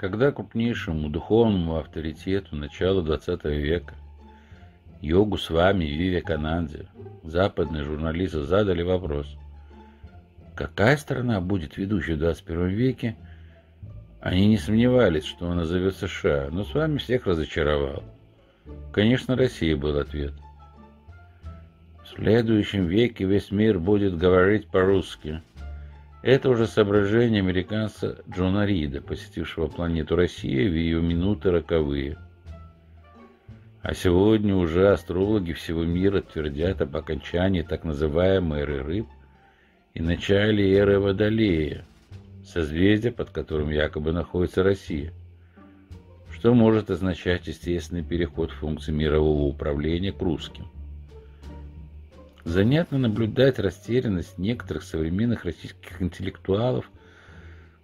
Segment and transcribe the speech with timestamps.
[0.00, 3.94] Когда крупнейшему духовному авторитету начала XX века,
[5.02, 6.86] йогу с вами Вивекананде,
[7.22, 9.36] западные журналисты задали вопрос,
[10.54, 13.16] какая страна будет ведущей в 21 веке,
[14.22, 18.02] они не сомневались, что он назовет США, но с вами всех разочаровал.
[18.94, 20.32] Конечно, Россия был ответ.
[22.04, 25.42] В следующем веке весь мир будет говорить по-русски.
[26.22, 32.18] Это уже соображение американца Джона Рида, посетившего планету Россия в ее минуты роковые.
[33.82, 39.06] А сегодня уже астрологи всего мира твердят об окончании так называемой эры рыб
[39.94, 41.86] и начале эры Водолея,
[42.44, 45.14] созвездия, под которым якобы находится Россия,
[46.30, 50.66] что может означать естественный переход функций мирового управления к русским.
[52.44, 56.90] Занятно наблюдать растерянность некоторых современных российских интеллектуалов,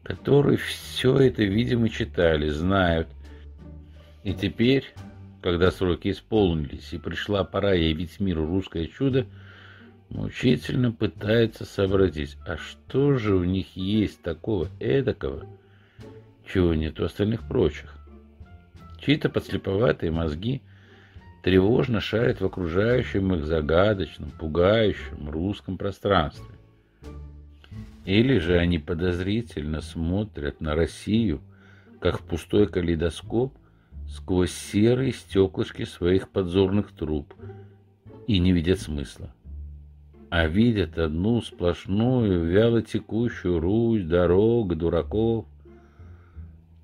[0.03, 3.09] которые все это, видимо, читали, знают.
[4.25, 4.95] И теперь,
[5.43, 9.27] когда сроки исполнились и пришла пора явить миру русское чудо,
[10.09, 15.47] мучительно пытаются сообразить, а что же у них есть такого эдакого,
[16.51, 17.95] чего нет у остальных прочих.
[19.01, 20.63] Чьи-то подслеповатые мозги–
[21.47, 26.57] тревожно шарят в окружающем их загадочном, пугающем русском пространстве.
[28.05, 31.41] Или же они подозрительно смотрят на Россию,
[32.01, 33.55] как в пустой калейдоскоп,
[34.09, 37.33] сквозь серые стеклышки своих подзорных труб
[38.27, 39.33] и не видят смысла.
[40.31, 45.47] А видят одну сплошную, вяло текущую Русь, дорог, дураков,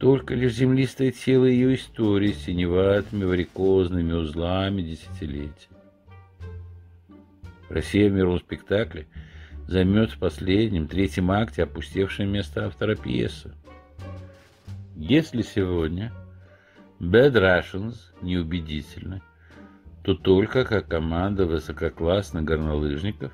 [0.02, 5.68] только лишь землистое тело ее истории синеватыми варикозными узлами десятилетий.
[7.68, 9.06] Россия в мировом спектакле
[9.68, 13.54] займет в последнем, третьем акте опустевшее место автора пьесы.
[14.96, 16.12] Если сегодня
[16.98, 19.22] Bad Russians неубедительны,
[20.02, 23.32] то только как команда высококлассных горнолыжников,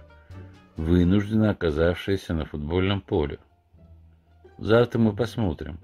[0.77, 3.39] вынуждена оказавшаяся на футбольном поле.
[4.59, 5.79] Завтра мы посмотрим,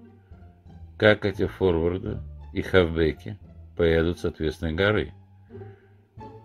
[0.96, 2.20] как эти форварды
[2.52, 3.38] и хавбеки
[3.76, 5.12] поедут с ответственной горы.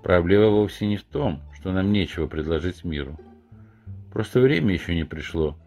[0.03, 3.19] Проблема вовсе не в том, что нам нечего предложить миру.
[4.11, 5.57] Просто время еще не пришло.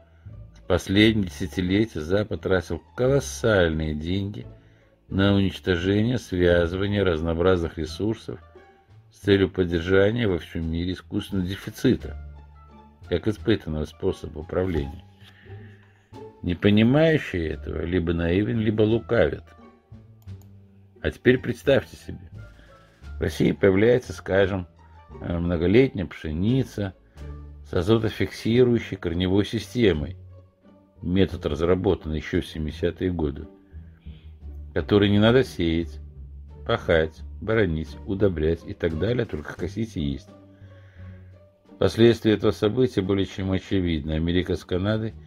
[0.55, 4.47] В последние десятилетия Запад тратил колоссальные деньги
[5.09, 8.41] на уничтожение, связывание разнообразных ресурсов
[9.13, 12.17] с целью поддержания во всем мире искусственного дефицита,
[13.09, 15.05] как испытанного способа управления.
[16.43, 19.45] Не понимающие этого либо наивен, либо лукавят.
[21.01, 22.31] А теперь представьте себе,
[23.19, 24.67] в России появляется, скажем,
[25.21, 26.95] э, многолетняя пшеница
[27.69, 30.17] с азотофиксирующей корневой системой,
[31.01, 33.47] метод разработан еще в 70-е годы,
[34.75, 36.01] который не надо сеять,
[36.67, 40.29] пахать, боронить, удобрять и так далее, только косить и есть.
[41.79, 44.13] Последствия этого события более чем очевидны.
[44.13, 45.15] Америка с Канадой–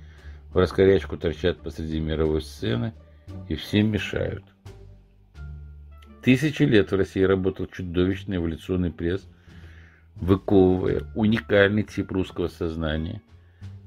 [0.56, 2.94] в раскорячку торчат посреди мировой сцены
[3.50, 4.46] и всем мешают.
[6.24, 9.28] Тысячи лет в России работал чудовищный эволюционный пресс,
[10.16, 13.22] выковывая уникальный тип русского сознания.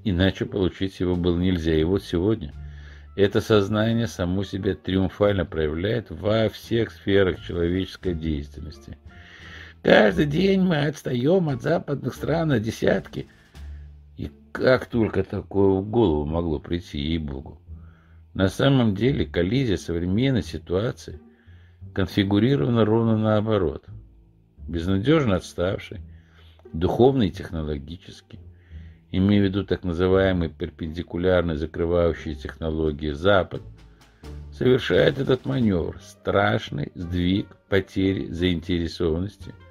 [0.05, 1.75] Иначе получить его было нельзя.
[1.75, 2.53] И вот сегодня
[3.17, 8.99] это сознание само себя триумфально проявляет во всех сферах человеческой деятельности.
[9.83, 13.27] Каждый день мы отстаем от западных стран на десятки–
[14.59, 17.61] как только такое в голову могло прийти, ей-богу.
[18.35, 21.21] На самом деле коллизия современной ситуации
[21.95, 23.85] конфигурирована ровно наоборот.
[24.69, 26.01] Безнадежно отставший,
[26.73, 28.39] духовно и технологически,
[29.11, 33.63] имея в виду так называемые перпендикулярно закрывающие технологии Запад,
[34.53, 39.55] совершает этот маневр, страшный сдвиг потери заинтересованности–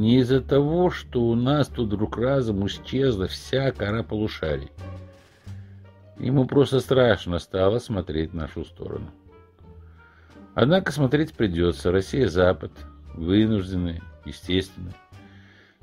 [0.00, 4.70] не из-за того, что у нас тут вдруг разом исчезла вся кора полушарий.
[6.18, 9.10] Ему просто страшно стало смотреть в нашу сторону.
[10.54, 11.92] Однако смотреть придется.
[11.92, 12.72] Россия, Запад,
[13.14, 14.94] вынуждены, естественно.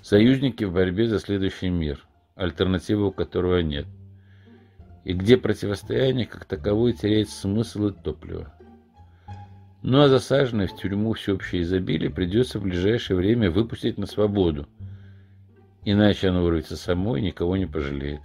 [0.01, 2.03] Союзники в борьбе за следующий мир,
[2.33, 3.85] альтернативы у которого нет.
[5.03, 8.51] И где противостояние как таковое теряет смысл и топливо.
[9.89, 14.67] Ну а засаженное в тюрьму всеобщее изобилие придется в ближайшее время выпустить на свободу.
[15.85, 18.19] Иначе оно вырвется само и никого не пожалеет.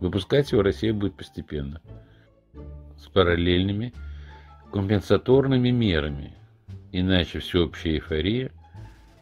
[0.00, 1.82] Выпускать его Россия будет постепенно.
[2.96, 3.92] С параллельными
[4.72, 6.32] компенсаторными мерами.
[6.90, 8.50] Иначе всеобщая эйфория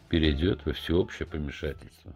[0.08, 2.14] перейдет во всеобщее помешательство.